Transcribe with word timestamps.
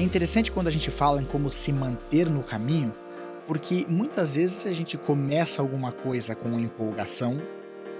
É 0.00 0.02
interessante 0.02 0.50
quando 0.50 0.66
a 0.66 0.70
gente 0.70 0.90
fala 0.90 1.20
em 1.20 1.26
como 1.26 1.52
se 1.52 1.70
manter 1.70 2.26
no 2.26 2.42
caminho, 2.42 2.90
porque 3.46 3.84
muitas 3.86 4.36
vezes 4.36 4.66
a 4.66 4.72
gente 4.72 4.96
começa 4.96 5.60
alguma 5.60 5.92
coisa 5.92 6.34
com 6.34 6.58
empolgação, 6.58 7.38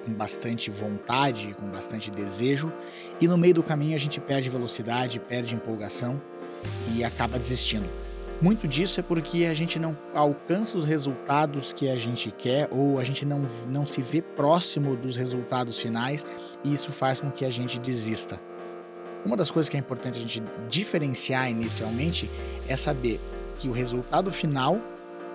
com 0.06 0.14
bastante 0.14 0.70
vontade, 0.70 1.54
com 1.60 1.68
bastante 1.68 2.10
desejo, 2.10 2.72
e 3.20 3.28
no 3.28 3.36
meio 3.36 3.52
do 3.52 3.62
caminho 3.62 3.94
a 3.94 3.98
gente 3.98 4.18
perde 4.18 4.48
velocidade, 4.48 5.20
perde 5.20 5.54
empolgação 5.54 6.18
e 6.96 7.04
acaba 7.04 7.38
desistindo. 7.38 7.86
Muito 8.40 8.66
disso 8.66 8.98
é 8.98 9.02
porque 9.02 9.44
a 9.44 9.52
gente 9.52 9.78
não 9.78 9.94
alcança 10.14 10.78
os 10.78 10.86
resultados 10.86 11.70
que 11.70 11.86
a 11.86 11.98
gente 11.98 12.30
quer 12.30 12.66
ou 12.70 12.98
a 12.98 13.04
gente 13.04 13.26
não, 13.26 13.44
não 13.68 13.84
se 13.84 14.00
vê 14.00 14.22
próximo 14.22 14.96
dos 14.96 15.18
resultados 15.18 15.78
finais 15.78 16.24
e 16.64 16.72
isso 16.72 16.92
faz 16.92 17.20
com 17.20 17.30
que 17.30 17.44
a 17.44 17.50
gente 17.50 17.78
desista. 17.78 18.40
Uma 19.24 19.36
das 19.36 19.50
coisas 19.50 19.68
que 19.68 19.76
é 19.76 19.80
importante 19.80 20.18
a 20.18 20.20
gente 20.20 20.42
diferenciar 20.68 21.50
inicialmente 21.50 22.30
é 22.66 22.76
saber 22.76 23.20
que 23.58 23.68
o 23.68 23.72
resultado 23.72 24.32
final 24.32 24.80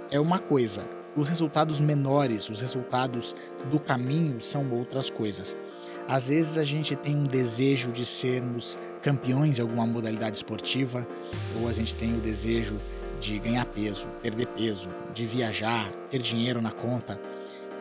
é 0.10 0.20
uma 0.20 0.40
coisa, 0.40 0.88
os 1.16 1.30
resultados 1.30 1.80
menores, 1.80 2.50
os 2.50 2.60
resultados 2.60 3.36
do 3.70 3.80
caminho 3.80 4.42
são 4.42 4.70
outras 4.72 5.10
coisas. 5.10 5.56
Às 6.08 6.30
vezes 6.30 6.58
a 6.58 6.64
gente 6.64 6.96
tem 6.96 7.16
um 7.16 7.24
desejo 7.24 7.92
de 7.92 8.06
sermos 8.06 8.78
campeões 9.02 9.58
em 9.58 9.62
alguma 9.62 9.86
modalidade 9.86 10.38
esportiva, 10.38 11.08
ou 11.60 11.68
a 11.68 11.74
gente 11.74 11.96
tem 11.96 12.14
o 12.16 12.20
desejo 12.20 12.76
de 13.20 13.40
ganhar 13.40 13.66
peso, 13.66 14.08
perder 14.22 14.48
peso, 14.48 14.90
de 15.14 15.26
viajar, 15.26 15.90
ter 16.10 16.22
dinheiro 16.22 16.62
na 16.62 16.72
conta. 16.72 17.20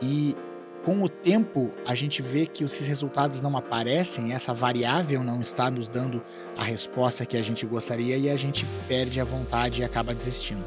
E 0.00 0.36
com 0.84 1.02
o 1.02 1.08
tempo, 1.08 1.70
a 1.86 1.94
gente 1.94 2.20
vê 2.20 2.46
que 2.46 2.62
esses 2.62 2.86
resultados 2.86 3.40
não 3.40 3.56
aparecem, 3.56 4.34
essa 4.34 4.52
variável 4.52 5.24
não 5.24 5.40
está 5.40 5.70
nos 5.70 5.88
dando 5.88 6.22
a 6.56 6.62
resposta 6.62 7.24
que 7.24 7.38
a 7.38 7.42
gente 7.42 7.64
gostaria 7.64 8.18
e 8.18 8.28
a 8.28 8.36
gente 8.36 8.66
perde 8.86 9.18
a 9.18 9.24
vontade 9.24 9.80
e 9.80 9.84
acaba 9.84 10.14
desistindo. 10.14 10.64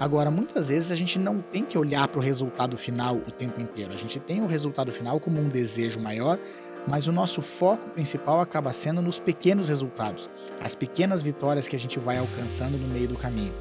Agora, 0.00 0.30
muitas 0.30 0.70
vezes 0.70 0.90
a 0.90 0.94
gente 0.96 1.18
não 1.18 1.40
tem 1.40 1.62
que 1.62 1.76
olhar 1.76 2.08
para 2.08 2.18
o 2.18 2.22
resultado 2.22 2.76
final 2.76 3.16
o 3.16 3.30
tempo 3.30 3.60
inteiro. 3.60 3.92
A 3.92 3.96
gente 3.96 4.18
tem 4.18 4.42
o 4.42 4.46
resultado 4.46 4.90
final 4.90 5.20
como 5.20 5.38
um 5.38 5.48
desejo 5.48 6.00
maior, 6.00 6.38
mas 6.88 7.06
o 7.06 7.12
nosso 7.12 7.42
foco 7.42 7.90
principal 7.90 8.40
acaba 8.40 8.72
sendo 8.72 9.00
nos 9.02 9.20
pequenos 9.20 9.68
resultados, 9.68 10.28
as 10.60 10.74
pequenas 10.74 11.22
vitórias 11.22 11.68
que 11.68 11.76
a 11.76 11.78
gente 11.78 11.98
vai 11.98 12.16
alcançando 12.16 12.78
no 12.78 12.88
meio 12.88 13.08
do 13.08 13.16
caminho. 13.16 13.52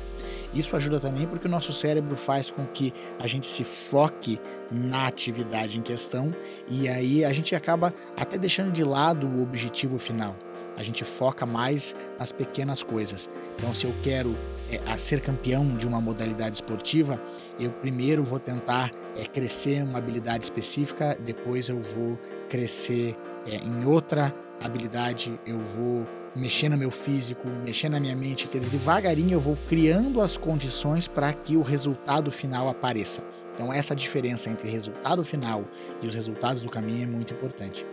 Isso 0.54 0.76
ajuda 0.76 1.00
também 1.00 1.26
porque 1.26 1.48
o 1.48 1.50
nosso 1.50 1.74
cérebro 1.74 2.16
faz 2.16 2.52
com 2.52 2.66
que 2.66 2.94
a 3.20 3.28
gente 3.28 3.48
se 3.48 3.64
foque 3.64 4.40
na 4.72 5.08
atividade 5.08 5.78
em 5.78 5.82
questão 5.82 6.34
e 6.70 6.88
aí 6.88 7.26
a 7.26 7.34
gente 7.34 7.56
acaba 7.56 7.94
até 8.16 8.38
deixando 8.38 8.72
de 8.72 8.84
lado 8.84 9.28
o 9.28 9.42
objetivo 9.42 9.98
final. 9.98 10.36
A 10.76 10.82
gente 10.82 11.04
foca 11.04 11.46
mais 11.46 11.96
nas 12.18 12.32
pequenas 12.32 12.82
coisas. 12.82 13.30
Então, 13.56 13.74
se 13.74 13.86
eu 13.86 13.94
quero 14.02 14.36
é, 14.72 14.98
ser 14.98 15.22
campeão 15.22 15.76
de 15.76 15.88
uma 15.88 16.02
modalidade 16.02 16.56
esportiva, 16.56 17.22
eu 17.60 17.72
primeiro 17.72 18.24
vou 18.24 18.40
tentar 18.40 18.92
é, 19.16 19.26
crescer 19.26 19.84
uma 19.84 20.00
habilidade 20.00 20.44
específica, 20.46 21.18
depois 21.24 21.70
eu 21.70 21.80
vou 21.80 22.18
crescer 22.50 23.16
é, 23.46 23.58
em 23.58 23.86
outra 23.86 24.34
habilidade, 24.60 25.40
eu 25.46 25.60
vou 25.60 26.08
mexer 26.36 26.70
no 26.70 26.78
meu 26.78 26.92
físico, 26.92 27.48
mexer 27.64 27.90
na 27.90 28.00
minha 28.00 28.16
mente, 28.16 28.48
que 28.48 28.60
devagarinho 28.60 29.34
eu 29.34 29.40
vou 29.40 29.58
criando 29.68 30.22
as 30.22 30.38
condições 30.38 31.08
para 31.08 31.32
que 31.34 31.56
o 31.56 31.62
resultado 31.62 32.32
final 32.32 32.68
apareça. 32.70 33.24
Então 33.54 33.72
essa 33.72 33.96
diferença 33.96 34.50
entre 34.50 34.70
resultado 34.70 35.24
final 35.24 35.64
e 36.02 36.08
os 36.08 36.16
resultados 36.16 36.62
do 36.62 36.70
caminho 36.70 37.04
é 37.04 37.06
muito 37.06 37.34
importante. 37.34 37.86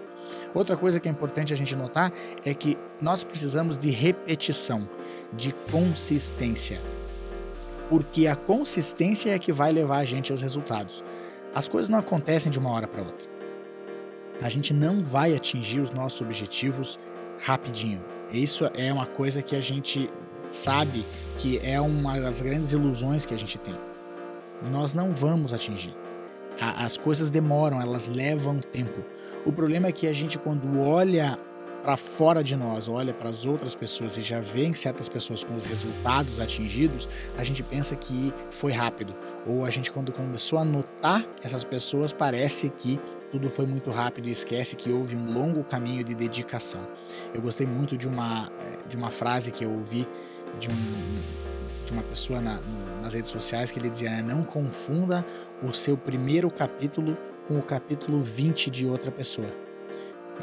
Outra 0.54 0.76
coisa 0.76 0.98
que 0.98 1.08
é 1.08 1.10
importante 1.10 1.52
a 1.52 1.56
gente 1.56 1.76
notar 1.76 2.12
é 2.44 2.54
que 2.54 2.78
nós 3.00 3.24
precisamos 3.24 3.76
de 3.76 3.90
repetição, 3.90 4.88
de 5.32 5.52
consistência. 5.70 6.80
Porque 7.88 8.26
a 8.26 8.36
consistência 8.36 9.30
é 9.30 9.38
que 9.38 9.52
vai 9.52 9.72
levar 9.72 9.98
a 9.98 10.04
gente 10.04 10.30
aos 10.30 10.40
resultados. 10.40 11.04
As 11.52 11.68
coisas 11.68 11.88
não 11.88 11.98
acontecem 11.98 12.50
de 12.50 12.58
uma 12.58 12.70
hora 12.70 12.86
para 12.86 13.02
outra. 13.02 13.28
A 14.40 14.48
gente 14.48 14.72
não 14.72 15.02
vai 15.02 15.34
atingir 15.34 15.80
os 15.80 15.90
nossos 15.90 16.20
objetivos 16.20 16.98
rapidinho. 17.44 18.02
Isso 18.32 18.64
é 18.76 18.92
uma 18.92 19.06
coisa 19.06 19.42
que 19.42 19.56
a 19.56 19.60
gente 19.60 20.10
sabe 20.50 21.04
que 21.38 21.58
é 21.62 21.80
uma 21.80 22.18
das 22.18 22.40
grandes 22.40 22.72
ilusões 22.72 23.24
que 23.24 23.34
a 23.34 23.38
gente 23.38 23.58
tem. 23.58 23.74
Nós 24.70 24.94
não 24.94 25.12
vamos 25.12 25.52
atingir. 25.52 25.94
As 26.60 26.96
coisas 26.98 27.30
demoram, 27.30 27.80
elas 27.80 28.06
levam 28.06 28.58
tempo. 28.58 29.04
O 29.46 29.52
problema 29.52 29.88
é 29.88 29.92
que 29.92 30.06
a 30.06 30.12
gente, 30.12 30.38
quando 30.38 30.80
olha 30.80 31.38
para 31.82 31.96
fora 31.96 32.44
de 32.44 32.54
nós, 32.54 32.88
olha 32.88 33.14
para 33.14 33.30
as 33.30 33.46
outras 33.46 33.74
pessoas 33.74 34.18
e 34.18 34.22
já 34.22 34.38
vê 34.38 34.72
certas 34.74 35.08
pessoas 35.08 35.42
com 35.42 35.54
os 35.54 35.64
resultados 35.64 36.38
atingidos, 36.38 37.08
a 37.38 37.44
gente 37.44 37.62
pensa 37.62 37.96
que 37.96 38.34
foi 38.50 38.72
rápido. 38.72 39.16
Ou 39.46 39.64
a 39.64 39.70
gente, 39.70 39.90
quando 39.90 40.12
começou 40.12 40.58
a 40.58 40.64
notar 40.64 41.24
essas 41.42 41.64
pessoas, 41.64 42.12
parece 42.12 42.68
que 42.68 43.00
tudo 43.30 43.48
foi 43.48 43.66
muito 43.66 43.90
rápido 43.90 44.28
e 44.28 44.30
esquece 44.30 44.76
que 44.76 44.90
houve 44.90 45.16
um 45.16 45.32
longo 45.32 45.62
caminho 45.62 46.02
de 46.02 46.14
dedicação. 46.14 46.86
Eu 47.32 47.40
gostei 47.40 47.66
muito 47.66 47.96
de 47.96 48.08
uma, 48.08 48.50
eh, 48.58 48.78
de 48.88 48.96
uma 48.96 49.10
frase 49.10 49.50
que 49.50 49.64
eu 49.64 49.72
ouvi 49.72 50.06
de, 50.58 50.68
um, 50.68 51.84
de 51.86 51.92
uma 51.92 52.02
pessoa 52.02 52.40
na, 52.40 52.58
nas 53.00 53.14
redes 53.14 53.30
sociais 53.30 53.70
que 53.70 53.78
ele 53.78 53.88
dizia: 53.88 54.10
né, 54.10 54.22
Não 54.22 54.42
confunda 54.42 55.24
o 55.62 55.72
seu 55.72 55.96
primeiro 55.96 56.50
capítulo 56.50 57.16
com 57.46 57.58
o 57.58 57.62
capítulo 57.62 58.20
20 58.20 58.70
de 58.70 58.86
outra 58.86 59.10
pessoa. 59.10 59.48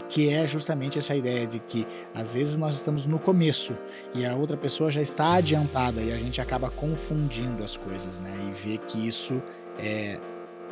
Que 0.10 0.30
é 0.30 0.46
justamente 0.46 1.00
essa 1.00 1.16
ideia 1.16 1.48
de 1.48 1.58
que 1.58 1.86
às 2.14 2.36
vezes 2.36 2.56
nós 2.56 2.76
estamos 2.76 3.08
no 3.08 3.18
começo 3.18 3.76
e 4.14 4.26
a 4.28 4.36
outra 4.36 4.56
pessoa 4.56 4.92
já 4.92 5.02
está 5.02 5.34
adiantada 5.34 6.02
e 6.02 6.12
a 6.12 6.18
gente 6.18 6.40
acaba 6.40 6.70
confundindo 6.70 7.64
as 7.64 7.76
coisas, 7.76 8.20
né? 8.20 8.32
E 8.48 8.52
vê 8.52 8.78
que 8.78 9.08
isso 9.08 9.42
é, 9.80 10.20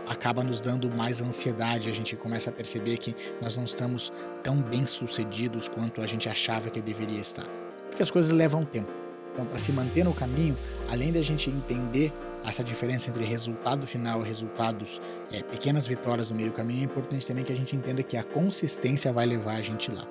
acaba 0.07 0.43
nos 0.43 0.61
dando 0.61 0.89
mais 0.89 1.21
ansiedade, 1.21 1.89
a 1.89 1.93
gente 1.93 2.15
começa 2.15 2.49
a 2.49 2.53
perceber 2.53 2.97
que 2.97 3.15
nós 3.41 3.57
não 3.57 3.65
estamos 3.65 4.11
tão 4.43 4.61
bem 4.61 4.85
sucedidos 4.85 5.67
quanto 5.67 6.01
a 6.01 6.05
gente 6.05 6.29
achava 6.29 6.69
que 6.69 6.81
deveria 6.81 7.19
estar. 7.19 7.47
Porque 7.89 8.03
as 8.03 8.11
coisas 8.11 8.31
levam 8.31 8.65
tempo. 8.65 8.91
Então, 9.33 9.45
para 9.45 9.57
se 9.57 9.71
manter 9.73 10.05
no 10.05 10.13
caminho, 10.13 10.55
além 10.89 11.11
da 11.11 11.21
gente 11.21 11.49
entender 11.49 12.13
essa 12.49 12.63
diferença 12.63 13.09
entre 13.09 13.25
resultado 13.25 13.85
final 13.87 14.21
e 14.21 14.27
resultados, 14.27 15.01
é, 15.31 15.41
pequenas 15.41 15.87
vitórias 15.87 16.29
no 16.29 16.35
meio 16.35 16.51
do 16.51 16.53
caminho, 16.53 16.81
é 16.81 16.83
importante 16.83 17.25
também 17.25 17.43
que 17.43 17.51
a 17.51 17.55
gente 17.55 17.75
entenda 17.75 18.03
que 18.03 18.15
a 18.15 18.23
consistência 18.23 19.11
vai 19.11 19.25
levar 19.25 19.55
a 19.55 19.61
gente 19.61 19.91
lá. 19.91 20.05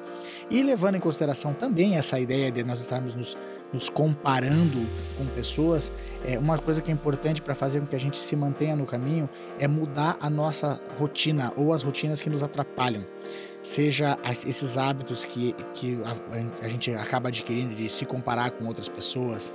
E 0.50 0.62
levando 0.62 0.96
em 0.96 1.00
consideração 1.00 1.54
também 1.54 1.96
essa 1.96 2.18
ideia 2.18 2.50
de 2.50 2.62
nós 2.64 2.80
estarmos 2.80 3.14
nos 3.14 3.38
nos 3.74 3.90
comparando 3.90 4.86
com 5.18 5.26
pessoas, 5.34 5.92
é 6.24 6.38
uma 6.38 6.56
coisa 6.58 6.80
que 6.80 6.90
é 6.90 6.94
importante 6.94 7.42
para 7.42 7.54
fazer 7.54 7.80
com 7.80 7.86
que 7.86 7.96
a 7.96 8.00
gente 8.00 8.16
se 8.16 8.36
mantenha 8.36 8.76
no 8.76 8.86
caminho 8.86 9.28
é 9.58 9.66
mudar 9.66 10.16
a 10.20 10.30
nossa 10.30 10.80
rotina 10.96 11.52
ou 11.56 11.72
as 11.72 11.82
rotinas 11.82 12.22
que 12.22 12.30
nos 12.30 12.42
atrapalham. 12.42 13.04
Seja 13.62 14.18
esses 14.46 14.76
hábitos 14.76 15.24
que, 15.24 15.54
que 15.72 16.00
a, 16.04 16.64
a 16.64 16.68
gente 16.68 16.94
acaba 16.94 17.28
adquirindo 17.28 17.74
de 17.74 17.88
se 17.88 18.04
comparar 18.04 18.50
com 18.52 18.66
outras 18.66 18.88
pessoas, 18.88 19.52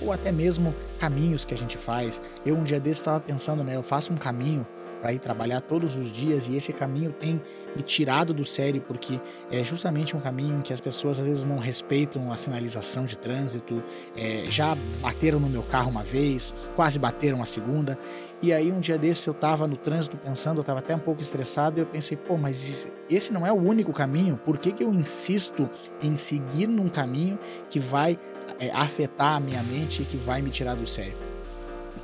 ou 0.00 0.12
até 0.12 0.30
mesmo 0.30 0.74
caminhos 0.98 1.44
que 1.44 1.54
a 1.54 1.56
gente 1.56 1.76
faz. 1.76 2.20
Eu 2.44 2.54
um 2.54 2.62
dia 2.62 2.78
desse 2.78 3.00
estava 3.00 3.18
pensando, 3.18 3.64
né? 3.64 3.74
Eu 3.74 3.82
faço 3.82 4.12
um 4.12 4.16
caminho 4.16 4.66
para 5.00 5.12
ir 5.12 5.18
trabalhar 5.18 5.60
todos 5.60 5.96
os 5.96 6.10
dias 6.10 6.48
e 6.48 6.56
esse 6.56 6.72
caminho 6.72 7.12
tem 7.12 7.40
me 7.74 7.82
tirado 7.82 8.32
do 8.32 8.44
sério 8.44 8.80
porque 8.80 9.20
é 9.50 9.62
justamente 9.62 10.16
um 10.16 10.20
caminho 10.20 10.58
em 10.58 10.62
que 10.62 10.72
as 10.72 10.80
pessoas 10.80 11.18
às 11.18 11.26
vezes 11.26 11.44
não 11.44 11.58
respeitam 11.58 12.32
a 12.32 12.36
sinalização 12.36 13.04
de 13.04 13.18
trânsito, 13.18 13.82
é, 14.16 14.44
já 14.48 14.76
bateram 15.00 15.38
no 15.38 15.48
meu 15.48 15.62
carro 15.62 15.90
uma 15.90 16.02
vez, 16.02 16.54
quase 16.74 16.98
bateram 16.98 17.42
a 17.42 17.46
segunda 17.46 17.98
e 18.42 18.52
aí 18.52 18.70
um 18.70 18.80
dia 18.80 18.98
desse 18.98 19.28
eu 19.28 19.32
estava 19.32 19.66
no 19.66 19.76
trânsito 19.76 20.16
pensando, 20.16 20.58
eu 20.58 20.62
estava 20.62 20.80
até 20.80 20.94
um 20.94 21.00
pouco 21.00 21.22
estressado 21.22 21.78
e 21.78 21.82
eu 21.82 21.86
pensei, 21.86 22.16
pô, 22.16 22.36
mas 22.36 22.86
esse 23.08 23.32
não 23.32 23.46
é 23.46 23.52
o 23.52 23.56
único 23.56 23.92
caminho, 23.92 24.36
por 24.36 24.58
que, 24.58 24.72
que 24.72 24.84
eu 24.84 24.92
insisto 24.92 25.70
em 26.02 26.16
seguir 26.16 26.66
num 26.66 26.88
caminho 26.88 27.38
que 27.70 27.78
vai 27.78 28.18
é, 28.58 28.70
afetar 28.70 29.36
a 29.36 29.40
minha 29.40 29.62
mente 29.62 30.02
e 30.02 30.04
que 30.04 30.16
vai 30.16 30.42
me 30.42 30.50
tirar 30.50 30.74
do 30.74 30.86
sério? 30.86 31.25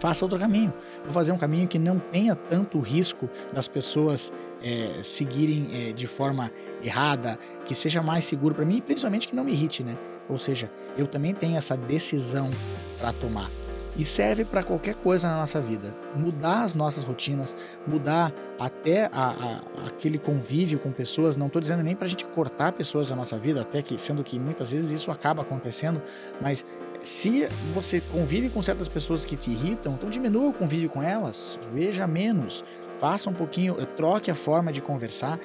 Faça 0.02 0.24
outro 0.24 0.36
caminho. 0.36 0.74
Vou 1.04 1.12
fazer 1.12 1.30
um 1.30 1.38
caminho 1.38 1.68
que 1.68 1.78
não 1.78 2.00
tenha 2.00 2.34
tanto 2.34 2.80
risco 2.80 3.30
das 3.52 3.68
pessoas 3.68 4.32
é, 4.60 5.00
seguirem 5.00 5.68
é, 5.72 5.92
de 5.92 6.08
forma 6.08 6.50
errada, 6.82 7.38
que 7.64 7.72
seja 7.72 8.02
mais 8.02 8.24
seguro 8.24 8.52
para 8.52 8.64
mim 8.64 8.78
e 8.78 8.82
principalmente 8.82 9.28
que 9.28 9.36
não 9.36 9.44
me 9.44 9.52
irrite, 9.52 9.84
né? 9.84 9.96
Ou 10.28 10.38
seja, 10.38 10.68
eu 10.98 11.06
também 11.06 11.32
tenho 11.32 11.56
essa 11.56 11.76
decisão 11.76 12.50
para 12.98 13.12
tomar. 13.12 13.48
E 13.96 14.04
serve 14.06 14.44
para 14.44 14.62
qualquer 14.64 14.94
coisa 14.94 15.28
na 15.28 15.36
nossa 15.36 15.60
vida. 15.60 15.94
Mudar 16.16 16.62
as 16.62 16.74
nossas 16.74 17.04
rotinas, 17.04 17.54
mudar 17.86 18.32
até 18.58 19.04
a, 19.12 19.28
a, 19.28 19.86
aquele 19.86 20.18
convívio 20.18 20.78
com 20.78 20.90
pessoas. 20.90 21.36
Não 21.36 21.46
estou 21.46 21.60
dizendo 21.60 21.82
nem 21.82 21.94
para 21.94 22.06
a 22.06 22.08
gente 22.08 22.24
cortar 22.24 22.72
pessoas 22.72 23.10
da 23.10 23.14
nossa 23.14 23.38
vida, 23.38 23.60
até 23.60 23.82
que 23.82 23.98
sendo 23.98 24.24
que 24.24 24.40
muitas 24.40 24.72
vezes 24.72 24.90
isso 24.90 25.10
acaba 25.10 25.42
acontecendo, 25.42 26.00
mas 26.40 26.64
se 27.02 27.48
você 27.74 28.00
convive 28.00 28.48
com 28.48 28.62
certas 28.62 28.88
pessoas 28.88 29.24
que 29.24 29.36
te 29.36 29.50
irritam, 29.50 29.94
então 29.94 30.08
diminua 30.08 30.48
o 30.48 30.52
convívio 30.52 30.88
com 30.88 31.02
elas, 31.02 31.58
veja 31.72 32.06
menos, 32.06 32.64
faça 33.00 33.28
um 33.28 33.34
pouquinho, 33.34 33.74
troque 33.96 34.30
a 34.30 34.34
forma 34.34 34.70
de 34.70 34.80
conversar, 34.80 35.38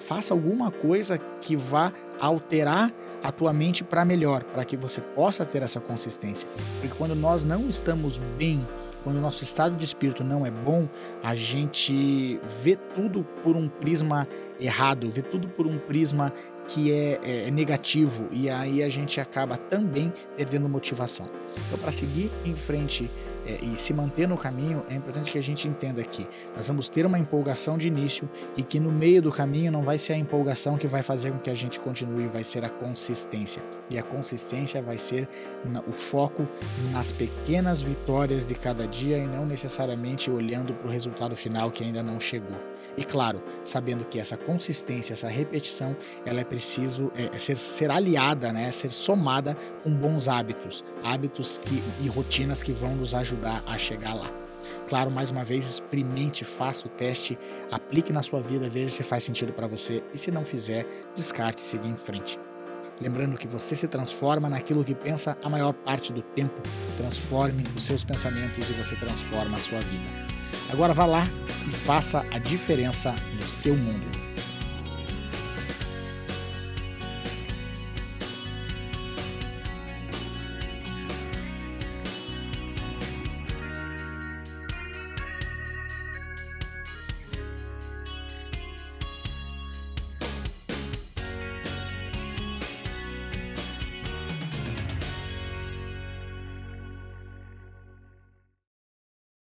faça 0.00 0.32
alguma 0.32 0.70
coisa 0.70 1.18
que 1.18 1.54
vá 1.54 1.92
alterar 2.18 2.90
a 3.22 3.30
tua 3.30 3.52
mente 3.52 3.84
para 3.84 4.04
melhor, 4.04 4.42
para 4.42 4.64
que 4.64 4.76
você 4.76 5.02
possa 5.02 5.44
ter 5.44 5.62
essa 5.62 5.78
consistência. 5.78 6.48
Porque 6.80 6.96
quando 6.96 7.14
nós 7.14 7.44
não 7.44 7.68
estamos 7.68 8.16
bem, 8.38 8.66
quando 9.04 9.16
o 9.16 9.20
nosso 9.20 9.42
estado 9.42 9.76
de 9.76 9.84
espírito 9.84 10.24
não 10.24 10.46
é 10.46 10.50
bom, 10.50 10.88
a 11.22 11.34
gente 11.34 12.40
vê 12.62 12.76
tudo 12.94 13.24
por 13.42 13.56
um 13.56 13.68
prisma 13.68 14.26
errado, 14.58 15.10
vê 15.10 15.22
tudo 15.22 15.48
por 15.48 15.66
um 15.66 15.76
prisma 15.76 16.32
que 16.68 16.92
é, 16.92 17.20
é, 17.24 17.48
é 17.48 17.50
negativo 17.50 18.28
e 18.30 18.48
aí 18.48 18.82
a 18.82 18.88
gente 18.88 19.20
acaba 19.20 19.56
também 19.56 20.12
perdendo 20.36 20.68
motivação. 20.68 21.26
Então, 21.66 21.78
para 21.78 21.92
seguir 21.92 22.30
em 22.44 22.54
frente 22.54 23.10
é, 23.46 23.58
e 23.62 23.78
se 23.78 23.92
manter 23.92 24.28
no 24.28 24.36
caminho, 24.36 24.84
é 24.88 24.94
importante 24.94 25.30
que 25.30 25.38
a 25.38 25.42
gente 25.42 25.66
entenda 25.66 26.02
que 26.02 26.26
nós 26.56 26.68
vamos 26.68 26.88
ter 26.88 27.04
uma 27.04 27.18
empolgação 27.18 27.76
de 27.76 27.88
início 27.88 28.28
e 28.56 28.62
que 28.62 28.78
no 28.78 28.92
meio 28.92 29.20
do 29.20 29.32
caminho 29.32 29.72
não 29.72 29.82
vai 29.82 29.98
ser 29.98 30.12
a 30.12 30.16
empolgação 30.16 30.76
que 30.76 30.86
vai 30.86 31.02
fazer 31.02 31.32
com 31.32 31.38
que 31.38 31.50
a 31.50 31.54
gente 31.54 31.80
continue, 31.80 32.26
vai 32.28 32.44
ser 32.44 32.64
a 32.64 32.68
consistência. 32.68 33.62
E 33.90 33.98
a 33.98 34.02
consistência 34.02 34.80
vai 34.80 34.96
ser 34.96 35.28
o 35.86 35.92
foco 35.92 36.48
nas 36.92 37.12
pequenas 37.12 37.82
vitórias 37.82 38.46
de 38.46 38.54
cada 38.54 38.86
dia 38.86 39.18
e 39.18 39.26
não 39.26 39.44
necessariamente 39.44 40.30
olhando 40.30 40.72
para 40.74 40.88
o 40.88 40.90
resultado 40.90 41.36
final 41.36 41.70
que 41.70 41.82
ainda 41.82 42.02
não 42.02 42.18
chegou. 42.20 42.71
E 42.96 43.04
claro, 43.04 43.42
sabendo 43.64 44.04
que 44.04 44.18
essa 44.18 44.36
consistência, 44.36 45.12
essa 45.12 45.28
repetição, 45.28 45.96
ela 46.24 46.40
é 46.40 46.44
preciso 46.44 47.10
é, 47.14 47.38
ser, 47.38 47.56
ser 47.56 47.90
aliada, 47.90 48.52
né, 48.52 48.70
ser 48.70 48.90
somada 48.90 49.56
com 49.82 49.92
bons 49.94 50.28
hábitos, 50.28 50.84
hábitos 51.02 51.58
que, 51.58 51.82
e 52.00 52.08
rotinas 52.08 52.62
que 52.62 52.72
vão 52.72 52.94
nos 52.94 53.14
ajudar 53.14 53.62
a 53.66 53.78
chegar 53.78 54.14
lá. 54.14 54.30
Claro, 54.88 55.10
mais 55.10 55.30
uma 55.30 55.42
vez, 55.42 55.68
experimente, 55.68 56.44
faça 56.44 56.86
o 56.86 56.90
teste, 56.90 57.38
aplique 57.70 58.12
na 58.12 58.22
sua 58.22 58.40
vida, 58.40 58.68
veja 58.68 58.90
se 58.90 59.02
faz 59.02 59.24
sentido 59.24 59.52
para 59.52 59.66
você 59.66 60.02
e 60.12 60.18
se 60.18 60.30
não 60.30 60.44
fizer, 60.44 60.86
descarte 61.14 61.62
e 61.62 61.64
siga 61.64 61.86
em 61.86 61.96
frente. 61.96 62.38
Lembrando 63.00 63.36
que 63.36 63.48
você 63.48 63.74
se 63.74 63.88
transforma 63.88 64.48
naquilo 64.48 64.84
que 64.84 64.94
pensa 64.94 65.36
a 65.42 65.48
maior 65.48 65.72
parte 65.72 66.12
do 66.12 66.22
tempo. 66.22 66.60
Transforme 66.96 67.64
os 67.76 67.82
seus 67.84 68.04
pensamentos 68.04 68.68
e 68.68 68.72
você 68.74 68.94
transforma 68.94 69.56
a 69.56 69.60
sua 69.60 69.80
vida. 69.80 70.08
Agora 70.70 70.94
vá 70.94 71.06
lá 71.06 71.28
e 71.66 71.70
faça 71.70 72.24
a 72.30 72.38
diferença 72.38 73.14
no 73.40 73.48
seu 73.48 73.76
mundo. 73.76 74.31